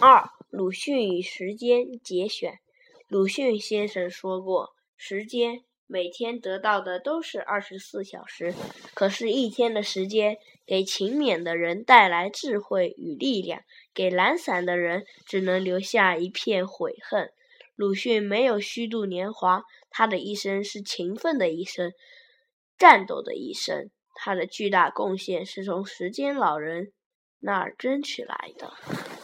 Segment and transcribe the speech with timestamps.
[0.00, 2.60] 二鲁迅与时间节选。
[3.08, 8.54] 鲁迅先生说过时间每天得到的都是二十四小时
[8.94, 17.32] 可是一天的时间给勤勉的人带来智慧与力量给懒散的人只能留下一片悔恨。
[17.74, 21.92] 鲁迅没有虚度年华他的一生是勤奋的一生
[22.78, 23.90] 战斗的一生。
[24.14, 26.92] 他的巨大贡献是从时间老人
[27.40, 29.17] 那儿争取来的。